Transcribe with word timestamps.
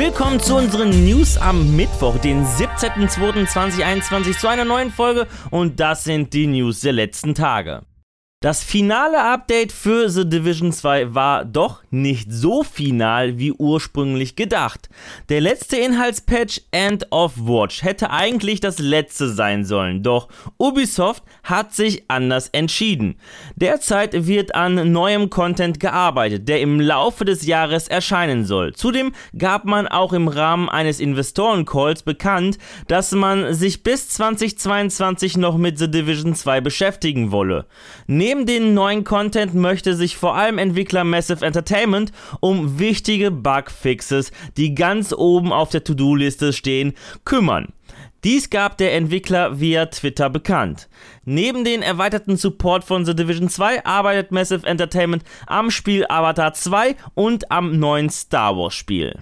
Willkommen 0.00 0.40
zu 0.40 0.56
unseren 0.56 1.04
News 1.04 1.36
am 1.36 1.76
Mittwoch, 1.76 2.16
den 2.16 2.46
17.02.2021 2.46 4.38
zu 4.38 4.48
einer 4.48 4.64
neuen 4.64 4.90
Folge 4.90 5.26
und 5.50 5.78
das 5.78 6.04
sind 6.04 6.32
die 6.32 6.46
News 6.46 6.80
der 6.80 6.94
letzten 6.94 7.34
Tage. 7.34 7.82
Das 8.42 8.64
finale 8.64 9.22
Update 9.22 9.70
für 9.70 10.08
The 10.08 10.26
Division 10.26 10.72
2 10.72 11.14
war 11.14 11.44
doch 11.44 11.82
nicht 11.90 12.32
so 12.32 12.62
final 12.62 13.38
wie 13.38 13.52
ursprünglich 13.52 14.34
gedacht. 14.34 14.88
Der 15.28 15.42
letzte 15.42 15.76
Inhaltspatch 15.76 16.62
End 16.70 17.06
of 17.10 17.34
Watch 17.36 17.82
hätte 17.82 18.08
eigentlich 18.08 18.60
das 18.60 18.78
letzte 18.78 19.28
sein 19.28 19.66
sollen, 19.66 20.02
doch 20.02 20.28
Ubisoft 20.56 21.22
hat 21.42 21.74
sich 21.74 22.04
anders 22.08 22.48
entschieden. 22.48 23.16
Derzeit 23.56 24.26
wird 24.26 24.54
an 24.54 24.90
neuem 24.90 25.28
Content 25.28 25.78
gearbeitet, 25.78 26.48
der 26.48 26.62
im 26.62 26.80
Laufe 26.80 27.26
des 27.26 27.44
Jahres 27.44 27.88
erscheinen 27.88 28.46
soll. 28.46 28.72
Zudem 28.72 29.12
gab 29.36 29.66
man 29.66 29.86
auch 29.86 30.14
im 30.14 30.28
Rahmen 30.28 30.70
eines 30.70 30.98
Investorencalls 30.98 32.04
bekannt, 32.04 32.56
dass 32.88 33.12
man 33.12 33.52
sich 33.52 33.82
bis 33.82 34.08
2022 34.08 35.36
noch 35.36 35.58
mit 35.58 35.78
The 35.78 35.90
Division 35.90 36.34
2 36.34 36.62
beschäftigen 36.62 37.32
wolle. 37.32 37.66
Neben 38.06 38.29
den 38.30 38.74
neuen 38.74 39.02
Content 39.02 39.54
möchte 39.54 39.94
sich 39.96 40.16
vor 40.16 40.36
allem 40.36 40.58
Entwickler 40.58 41.02
Massive 41.02 41.44
Entertainment 41.44 42.12
um 42.38 42.78
wichtige 42.78 43.30
Bugfixes, 43.30 44.30
die 44.56 44.74
ganz 44.74 45.12
oben 45.12 45.52
auf 45.52 45.70
der 45.70 45.82
To-Do-Liste 45.82 46.52
stehen, 46.52 46.92
kümmern. 47.24 47.72
Dies 48.22 48.48
gab 48.48 48.78
der 48.78 48.94
Entwickler 48.94 49.58
via 49.58 49.86
Twitter 49.86 50.30
bekannt. 50.30 50.88
Neben 51.24 51.64
den 51.64 51.82
erweiterten 51.82 52.36
Support 52.36 52.84
von 52.84 53.04
The 53.04 53.16
Division 53.16 53.48
2 53.48 53.84
arbeitet 53.84 54.30
Massive 54.30 54.66
Entertainment 54.66 55.24
am 55.48 55.70
Spiel 55.70 56.06
Avatar 56.08 56.54
2 56.54 56.94
und 57.14 57.50
am 57.50 57.78
neuen 57.80 58.10
Star 58.10 58.56
Wars 58.56 58.74
Spiel. 58.74 59.20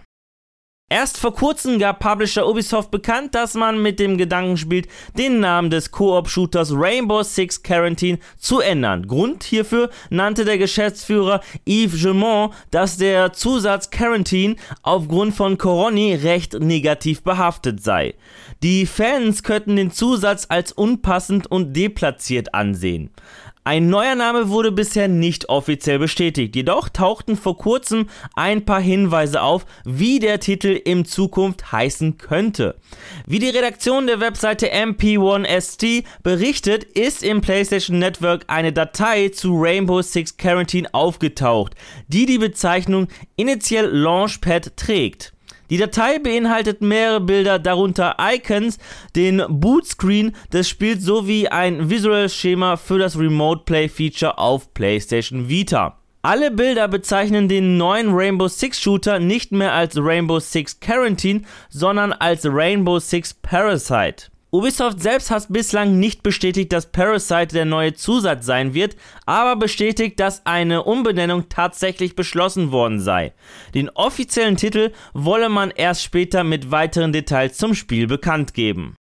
Erst 0.90 1.18
vor 1.18 1.34
kurzem 1.34 1.78
gab 1.78 1.98
Publisher 1.98 2.48
Ubisoft 2.48 2.90
bekannt, 2.90 3.34
dass 3.34 3.52
man 3.52 3.82
mit 3.82 4.00
dem 4.00 4.16
Gedanken 4.16 4.56
spielt, 4.56 4.88
den 5.18 5.38
Namen 5.38 5.68
des 5.68 5.90
Koop-Shooters 5.90 6.72
Rainbow 6.72 7.22
Six 7.22 7.62
Quarantine 7.62 8.18
zu 8.38 8.60
ändern. 8.60 9.06
Grund 9.06 9.44
hierfür 9.44 9.90
nannte 10.08 10.46
der 10.46 10.56
Geschäftsführer 10.56 11.42
Yves 11.66 12.02
Gemont, 12.02 12.54
dass 12.70 12.96
der 12.96 13.34
Zusatz 13.34 13.90
Quarantine 13.90 14.56
aufgrund 14.82 15.34
von 15.34 15.58
Coroni 15.58 16.14
recht 16.14 16.54
negativ 16.58 17.22
behaftet 17.22 17.82
sei. 17.82 18.14
Die 18.62 18.86
Fans 18.86 19.42
könnten 19.42 19.76
den 19.76 19.90
Zusatz 19.90 20.46
als 20.48 20.72
unpassend 20.72 21.50
und 21.50 21.76
deplatziert 21.76 22.54
ansehen. 22.54 23.10
Ein 23.64 23.90
neuer 23.90 24.14
Name 24.14 24.48
wurde 24.48 24.72
bisher 24.72 25.08
nicht 25.08 25.48
offiziell 25.48 25.98
bestätigt, 25.98 26.56
jedoch 26.56 26.88
tauchten 26.88 27.36
vor 27.36 27.58
kurzem 27.58 28.08
ein 28.34 28.64
paar 28.64 28.80
Hinweise 28.80 29.42
auf, 29.42 29.66
wie 29.84 30.20
der 30.20 30.40
Titel 30.40 30.68
in 30.68 31.04
Zukunft 31.04 31.70
heißen 31.70 32.18
könnte. 32.18 32.76
Wie 33.26 33.38
die 33.38 33.50
Redaktion 33.50 34.06
der 34.06 34.20
Webseite 34.20 34.72
MP1ST 34.72 36.04
berichtet, 36.22 36.84
ist 36.84 37.22
im 37.22 37.40
PlayStation 37.40 37.98
Network 37.98 38.44
eine 38.46 38.72
Datei 38.72 39.28
zu 39.28 39.60
Rainbow 39.60 40.00
Six 40.02 40.36
Quarantine 40.36 40.88
aufgetaucht, 40.94 41.74
die 42.06 42.26
die 42.26 42.38
Bezeichnung 42.38 43.08
Initial 43.36 43.86
Launchpad 43.86 44.76
trägt. 44.76 45.32
Die 45.70 45.76
Datei 45.76 46.18
beinhaltet 46.18 46.80
mehrere 46.80 47.20
Bilder, 47.20 47.58
darunter 47.58 48.16
Icons, 48.18 48.78
den 49.14 49.42
Bootscreen 49.48 50.34
des 50.52 50.68
Spiels 50.68 51.04
sowie 51.04 51.48
ein 51.48 51.90
visuelles 51.90 52.34
Schema 52.34 52.76
für 52.76 52.98
das 52.98 53.18
Remote 53.18 53.64
Play 53.66 53.88
Feature 53.88 54.38
auf 54.38 54.72
PlayStation 54.72 55.48
Vita. 55.48 55.98
Alle 56.22 56.50
Bilder 56.50 56.88
bezeichnen 56.88 57.48
den 57.48 57.76
neuen 57.76 58.08
Rainbow 58.12 58.48
Six 58.48 58.80
Shooter 58.80 59.18
nicht 59.18 59.52
mehr 59.52 59.72
als 59.72 59.96
Rainbow 59.96 60.40
Six 60.40 60.80
Quarantine, 60.80 61.42
sondern 61.68 62.12
als 62.12 62.44
Rainbow 62.44 62.98
Six 62.98 63.34
Parasite. 63.34 64.30
Ubisoft 64.50 65.00
selbst 65.00 65.30
hat 65.30 65.46
bislang 65.50 65.98
nicht 65.98 66.22
bestätigt, 66.22 66.72
dass 66.72 66.90
Parasite 66.90 67.48
der 67.48 67.66
neue 67.66 67.92
Zusatz 67.92 68.46
sein 68.46 68.72
wird, 68.72 68.96
aber 69.26 69.56
bestätigt, 69.56 70.18
dass 70.20 70.46
eine 70.46 70.84
Umbenennung 70.84 71.50
tatsächlich 71.50 72.16
beschlossen 72.16 72.72
worden 72.72 72.98
sei. 72.98 73.34
Den 73.74 73.90
offiziellen 73.90 74.56
Titel 74.56 74.92
wolle 75.12 75.50
man 75.50 75.70
erst 75.70 76.02
später 76.02 76.44
mit 76.44 76.70
weiteren 76.70 77.12
Details 77.12 77.58
zum 77.58 77.74
Spiel 77.74 78.06
bekannt 78.06 78.54
geben. 78.54 78.96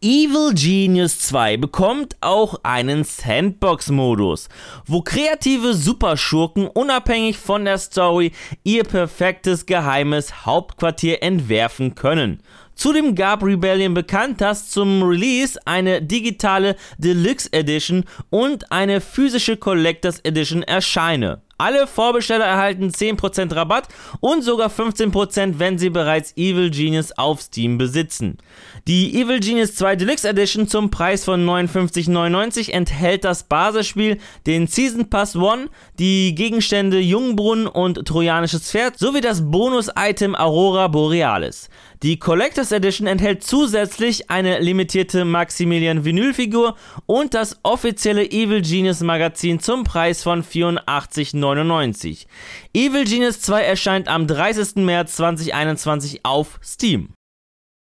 Evil 0.00 0.54
Genius 0.54 1.18
2 1.18 1.56
bekommt 1.56 2.14
auch 2.20 2.60
einen 2.62 3.02
Sandbox-Modus, 3.02 4.48
wo 4.86 5.02
kreative 5.02 5.74
Superschurken 5.74 6.68
unabhängig 6.68 7.36
von 7.36 7.64
der 7.64 7.78
Story 7.78 8.30
ihr 8.62 8.84
perfektes 8.84 9.66
geheimes 9.66 10.46
Hauptquartier 10.46 11.20
entwerfen 11.24 11.96
können. 11.96 12.40
Zudem 12.76 13.16
gab 13.16 13.42
Rebellion 13.42 13.92
bekannt, 13.92 14.40
dass 14.40 14.70
zum 14.70 15.02
Release 15.02 15.58
eine 15.64 16.00
digitale 16.00 16.76
Deluxe 16.98 17.52
Edition 17.52 18.04
und 18.30 18.70
eine 18.70 19.00
physische 19.00 19.56
Collectors 19.56 20.20
Edition 20.20 20.62
erscheine. 20.62 21.42
Alle 21.60 21.88
Vorbesteller 21.88 22.44
erhalten 22.44 22.90
10% 22.90 23.52
Rabatt 23.54 23.88
und 24.20 24.42
sogar 24.42 24.70
15%, 24.70 25.54
wenn 25.58 25.76
sie 25.76 25.90
bereits 25.90 26.32
Evil 26.36 26.70
Genius 26.70 27.10
auf 27.18 27.40
Steam 27.40 27.78
besitzen. 27.78 28.38
Die 28.86 29.20
Evil 29.20 29.40
Genius 29.40 29.74
2 29.74 29.96
Deluxe 29.96 30.28
Edition 30.28 30.68
zum 30.68 30.90
Preis 30.90 31.24
von 31.24 31.44
59,99 31.44 32.70
enthält 32.70 33.24
das 33.24 33.42
Basisspiel, 33.42 34.18
den 34.46 34.68
Season 34.68 35.10
Pass 35.10 35.34
One, 35.34 35.68
die 35.98 36.36
Gegenstände 36.36 37.00
Jungbrunnen 37.00 37.66
und 37.66 38.06
Trojanisches 38.06 38.70
Pferd 38.70 38.96
sowie 38.96 39.20
das 39.20 39.50
Bonus-Item 39.50 40.36
Aurora 40.36 40.86
Borealis. 40.86 41.68
Die 42.04 42.20
Collectors 42.20 42.70
Edition 42.70 43.08
enthält 43.08 43.42
zusätzlich 43.42 44.30
eine 44.30 44.60
limitierte 44.60 45.24
Maximilian 45.24 46.04
Vinylfigur 46.04 46.76
und 47.06 47.34
das 47.34 47.58
offizielle 47.64 48.24
Evil 48.24 48.62
Genius 48.62 49.00
Magazin 49.00 49.58
zum 49.58 49.82
Preis 49.82 50.22
von 50.22 50.44
84,99. 50.44 52.26
Evil 52.72 53.04
Genius 53.04 53.40
2 53.40 53.62
erscheint 53.64 54.06
am 54.06 54.28
30. 54.28 54.76
März 54.76 55.16
2021 55.16 56.24
auf 56.24 56.60
Steam. 56.62 57.14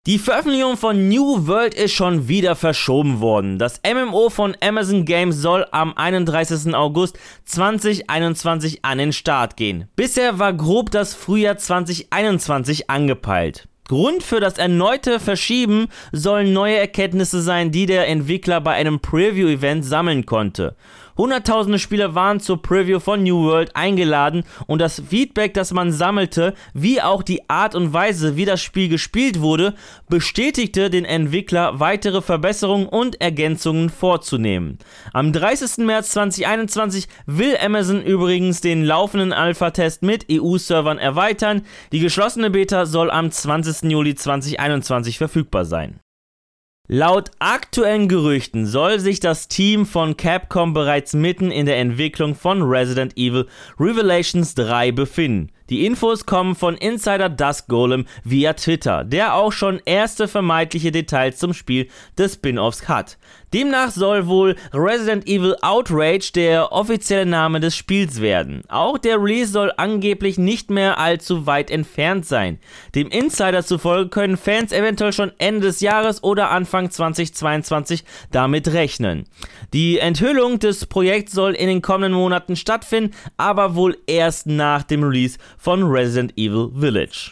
Die 0.06 0.20
Veröffentlichung 0.20 0.76
von 0.76 1.08
New 1.08 1.48
World 1.48 1.74
ist 1.74 1.94
schon 1.94 2.28
wieder 2.28 2.58
verschoben 2.58 3.22
worden. 3.22 3.58
Das 3.58 3.80
MMO 3.86 4.30
von 4.30 4.54
Amazon 4.62 5.06
Games 5.06 5.38
soll 5.38 5.66
am 5.72 5.96
31. 5.96 6.76
August 6.76 7.18
2021 7.46 8.84
an 8.84 8.98
den 8.98 9.14
Start 9.14 9.56
gehen. 9.56 9.88
Bisher 9.96 10.40
war 10.40 10.52
grob 10.52 10.92
das 10.92 11.14
Frühjahr 11.14 11.58
2021 11.58 12.90
angepeilt. 12.90 13.70
Grund 13.94 14.24
für 14.24 14.40
das 14.40 14.58
erneute 14.58 15.20
Verschieben 15.20 15.88
sollen 16.12 16.52
neue 16.52 16.78
Erkenntnisse 16.78 17.44
sein, 17.44 17.70
die 17.70 17.86
der 17.86 18.08
Entwickler 18.08 18.60
bei 18.60 18.72
einem 18.72 19.00
Preview-Event 19.00 19.86
sammeln 19.86 20.26
konnte. 20.26 20.76
Hunderttausende 21.18 21.80
Spieler 21.80 22.16
waren 22.16 22.40
zur 22.40 22.62
Preview 22.62 23.00
von 23.00 23.24
New 23.24 23.46
World 23.46 23.76
eingeladen 23.76 24.44
und 24.68 24.80
das 24.80 25.02
Feedback, 25.08 25.54
das 25.54 25.72
man 25.72 25.92
sammelte, 25.92 26.54
wie 26.74 27.02
auch 27.02 27.24
die 27.24 27.50
Art 27.50 27.76
und 27.76 27.94
Weise, 27.94 28.36
wie 28.36 28.46
das 28.46 28.62
Spiel 28.62 28.90
gespielt 28.90 29.42
wurde, 29.42 29.76
bestätigte 30.10 30.90
den 30.90 31.06
Entwickler, 31.06 31.80
weitere 31.80 32.22
Verbesserungen 32.22 32.88
und 32.88 33.22
Ergänzungen 33.22 33.90
vorzunehmen. 33.90 34.80
Am 35.14 35.32
30. 35.32 35.86
März 35.86 36.12
2021 36.12 37.08
will 37.26 37.58
Amazon 37.64 38.02
übrigens 38.02 38.62
den 38.62 38.84
laufenden 38.84 39.34
Alpha-Test 39.34 40.04
mit 40.04 40.26
EU-Servern 40.32 40.98
erweitern. 40.98 41.64
Die 41.92 42.00
geschlossene 42.00 42.50
Beta 42.50 42.86
soll 42.86 43.12
am 43.12 43.32
20. 43.32 43.92
Juli 43.92 44.16
2021 44.16 45.18
verfügbar 45.18 45.66
sein. 45.66 46.03
Laut 46.90 47.32
aktuellen 47.40 48.10
Gerüchten 48.10 48.66
soll 48.66 49.00
sich 49.00 49.22
das 49.22 49.48
Team 49.48 49.86
von 49.86 50.18
Capcom 50.18 50.74
bereits 50.74 51.14
mitten 51.14 51.50
in 51.50 51.66
der 51.66 51.78
Entwicklung 51.78 52.36
von 52.36 52.62
Resident 52.62 53.16
Evil 53.16 53.48
Revelations 53.80 54.54
3 54.56 54.92
befinden. 54.92 55.50
Die 55.70 55.86
Infos 55.86 56.26
kommen 56.26 56.56
von 56.56 56.76
Insider 56.76 57.30
Dusk 57.30 57.68
Golem 57.68 58.06
via 58.24 58.54
Twitter, 58.54 59.04
der 59.04 59.36
auch 59.36 59.52
schon 59.52 59.82
erste 59.86 60.28
vermeintliche 60.28 60.92
Details 60.92 61.38
zum 61.38 61.54
Spiel 61.54 61.88
des 62.18 62.34
Spin-offs 62.34 62.88
hat. 62.88 63.18
Demnach 63.54 63.92
soll 63.92 64.28
wohl 64.28 64.56
Resident 64.74 65.28
Evil 65.28 65.56
Outrage 65.62 66.32
der 66.34 66.72
offizielle 66.72 67.28
Name 67.28 67.60
des 67.60 67.76
Spiels 67.78 68.20
werden. 68.20 68.64
Auch 68.68 68.98
der 68.98 69.22
Release 69.22 69.52
soll 69.52 69.72
angeblich 69.78 70.40
nicht 70.40 70.72
mehr 70.72 70.98
allzu 70.98 71.46
weit 71.46 71.70
entfernt 71.70 72.26
sein. 72.26 72.58
Dem 72.96 73.10
Insider 73.10 73.64
zufolge 73.64 74.10
können 74.10 74.38
Fans 74.38 74.72
eventuell 74.72 75.14
schon 75.14 75.32
Ende 75.38 75.68
des 75.68 75.82
Jahres 75.82 76.24
oder 76.24 76.50
Anfang 76.50 76.90
2022 76.90 78.04
damit 78.32 78.74
rechnen. 78.74 79.26
Die 79.72 80.00
Enthüllung 80.00 80.58
des 80.58 80.88
Projekts 80.88 81.34
soll 81.34 81.54
in 81.54 81.68
den 81.68 81.84
kommenden 81.84 82.14
Monaten 82.14 82.56
stattfinden, 82.56 83.14
aber 83.38 83.76
wohl 83.76 83.98
erst 84.08 84.48
nach 84.48 84.82
dem 84.82 85.04
Release 85.04 85.38
von 85.64 85.84
Resident 85.84 86.34
Evil 86.38 86.70
Village. 86.78 87.32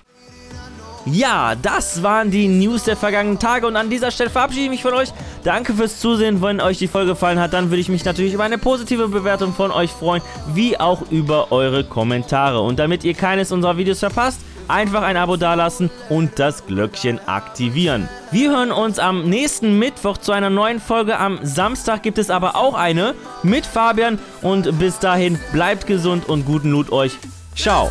Ja, 1.05 1.55
das 1.55 2.03
waren 2.03 2.29
die 2.31 2.47
News 2.47 2.83
der 2.83 2.95
vergangenen 2.95 3.39
Tage 3.39 3.65
und 3.67 3.75
an 3.75 3.89
dieser 3.89 4.11
Stelle 4.11 4.29
verabschiede 4.29 4.65
ich 4.65 4.69
mich 4.69 4.83
von 4.83 4.93
euch. 4.93 5.09
Danke 5.43 5.73
fürs 5.73 5.99
Zusehen. 5.99 6.41
Wenn 6.41 6.61
euch 6.61 6.77
die 6.77 6.87
Folge 6.87 7.11
gefallen 7.11 7.39
hat, 7.39 7.53
dann 7.53 7.71
würde 7.71 7.81
ich 7.81 7.89
mich 7.89 8.05
natürlich 8.05 8.33
über 8.33 8.43
eine 8.43 8.59
positive 8.59 9.07
Bewertung 9.07 9.53
von 9.53 9.71
euch 9.71 9.91
freuen, 9.91 10.21
wie 10.53 10.79
auch 10.79 11.01
über 11.09 11.51
eure 11.51 11.83
Kommentare. 11.83 12.61
Und 12.61 12.79
damit 12.79 13.03
ihr 13.03 13.15
keines 13.15 13.51
unserer 13.51 13.77
Videos 13.77 13.99
verpasst, 13.99 14.39
einfach 14.67 15.01
ein 15.01 15.17
Abo 15.17 15.37
dalassen 15.37 15.89
und 16.09 16.37
das 16.37 16.65
Glöckchen 16.67 17.19
aktivieren. 17.27 18.07
Wir 18.31 18.51
hören 18.51 18.71
uns 18.71 18.99
am 18.99 19.27
nächsten 19.27 19.77
Mittwoch 19.79 20.17
zu 20.17 20.31
einer 20.31 20.51
neuen 20.51 20.79
Folge. 20.79 21.17
Am 21.17 21.39
Samstag 21.41 22.03
gibt 22.03 22.19
es 22.19 22.29
aber 22.29 22.55
auch 22.55 22.75
eine 22.75 23.15
mit 23.43 23.65
Fabian 23.65 24.19
und 24.43 24.79
bis 24.79 24.99
dahin 24.99 25.39
bleibt 25.51 25.87
gesund 25.87 26.29
und 26.29 26.45
guten 26.45 26.71
Loot 26.71 26.91
euch. 26.91 27.17
Ciao. 27.55 27.89